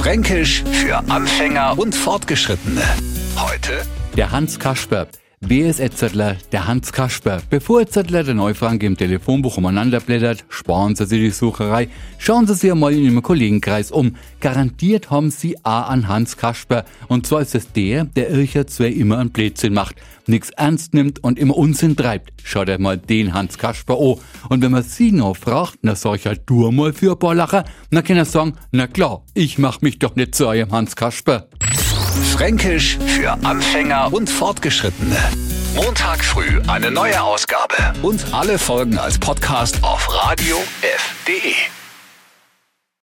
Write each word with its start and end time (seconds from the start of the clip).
Fränkisch 0.00 0.64
für 0.72 0.96
Anfänger 1.10 1.78
und 1.78 1.94
Fortgeschrittene. 1.94 2.80
Heute 3.36 3.82
Der 4.16 4.30
Hans 4.30 4.58
Kasper. 4.58 5.08
Wer 5.42 5.70
ist 5.70 5.80
Etzettler? 5.80 6.36
Der 6.52 6.66
Hans 6.66 6.92
Kasper. 6.92 7.40
Bevor 7.48 7.80
Etzettler 7.80 8.24
der 8.24 8.34
Neufranke 8.34 8.84
im 8.84 8.98
Telefonbuch 8.98 9.56
umeinander 9.56 9.98
blättert, 9.98 10.44
sparen 10.50 10.94
Sie 10.94 11.06
sich 11.06 11.18
die 11.18 11.30
Sucherei. 11.30 11.88
Schauen 12.18 12.46
Sie 12.46 12.54
sich 12.54 12.74
mal 12.74 12.92
in 12.92 13.04
Ihrem 13.04 13.22
Kollegenkreis 13.22 13.90
um. 13.90 14.16
Garantiert 14.40 15.10
haben 15.10 15.30
Sie 15.30 15.56
A 15.64 15.84
an 15.84 16.08
Hans 16.08 16.36
Kasper. 16.36 16.84
Und 17.08 17.26
zwar 17.26 17.40
ist 17.40 17.54
es 17.54 17.72
der, 17.72 18.04
der 18.04 18.28
Ircher 18.28 18.66
zwar 18.66 18.88
immer 18.88 19.16
einen 19.16 19.30
Blödsinn 19.30 19.72
macht, 19.72 19.96
nix 20.26 20.50
ernst 20.50 20.92
nimmt 20.92 21.24
und 21.24 21.38
immer 21.38 21.56
Unsinn 21.56 21.96
treibt. 21.96 22.34
Schaut 22.44 22.68
euch 22.68 22.78
mal 22.78 22.98
den 22.98 23.32
Hans 23.32 23.56
Kasper 23.56 23.98
an. 23.98 24.16
Und 24.50 24.60
wenn 24.60 24.72
man 24.72 24.82
Sie 24.82 25.10
noch 25.10 25.38
fragt, 25.38 25.78
na 25.80 25.94
sag 25.94 26.16
ich 26.16 26.26
halt 26.26 26.42
du 26.44 26.70
mal 26.70 26.92
für 26.92 27.12
ein 27.12 27.18
paar 27.18 27.34
Lacher, 27.34 27.64
dann 27.90 28.04
kann 28.04 28.18
er 28.18 28.26
sagen, 28.26 28.56
na 28.72 28.86
klar, 28.86 29.24
ich 29.32 29.56
mach 29.56 29.80
mich 29.80 29.98
doch 29.98 30.16
nicht 30.16 30.34
zu 30.34 30.48
eurem 30.48 30.70
Hans 30.70 30.96
Kasper. 30.96 31.48
Fränkisch 32.20 32.98
für 33.06 33.32
Anfänger 33.44 34.12
und 34.12 34.28
Fortgeschrittene. 34.30 35.16
Montag 35.74 36.24
früh 36.24 36.60
eine 36.66 36.90
neue 36.90 37.22
Ausgabe 37.22 37.74
und 38.02 38.24
alle 38.32 38.58
Folgen 38.58 38.98
als 38.98 39.18
Podcast 39.18 39.82
auf 39.82 40.08
radiof.de. 40.12 41.79